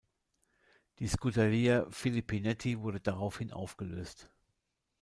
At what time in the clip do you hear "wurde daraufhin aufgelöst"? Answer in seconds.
2.79-4.31